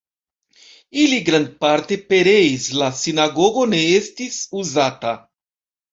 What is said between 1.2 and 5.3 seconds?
grandparte pereis, la sinagogo ne estis uzata.